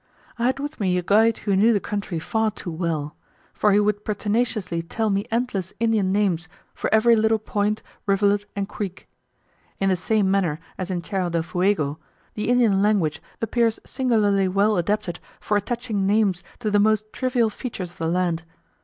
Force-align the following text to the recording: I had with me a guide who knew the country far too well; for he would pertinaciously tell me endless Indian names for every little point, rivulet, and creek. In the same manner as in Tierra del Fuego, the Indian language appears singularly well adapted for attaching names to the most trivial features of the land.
I 0.39 0.45
had 0.45 0.57
with 0.59 0.79
me 0.79 0.97
a 0.97 1.03
guide 1.03 1.37
who 1.37 1.55
knew 1.55 1.71
the 1.73 1.79
country 1.79 2.17
far 2.17 2.49
too 2.49 2.71
well; 2.71 3.15
for 3.53 3.71
he 3.71 3.79
would 3.79 4.03
pertinaciously 4.03 4.81
tell 4.81 5.11
me 5.11 5.27
endless 5.29 5.73
Indian 5.79 6.11
names 6.11 6.47
for 6.73 6.91
every 6.91 7.15
little 7.15 7.37
point, 7.37 7.83
rivulet, 8.07 8.47
and 8.55 8.67
creek. 8.67 9.07
In 9.79 9.89
the 9.89 9.95
same 9.95 10.31
manner 10.31 10.59
as 10.75 10.89
in 10.89 11.03
Tierra 11.03 11.29
del 11.29 11.43
Fuego, 11.43 11.99
the 12.33 12.49
Indian 12.49 12.81
language 12.81 13.21
appears 13.43 13.79
singularly 13.85 14.47
well 14.47 14.75
adapted 14.75 15.19
for 15.39 15.55
attaching 15.55 16.07
names 16.07 16.43
to 16.57 16.71
the 16.71 16.79
most 16.79 17.13
trivial 17.13 17.51
features 17.51 17.91
of 17.91 17.99
the 17.99 18.07
land. 18.07 18.41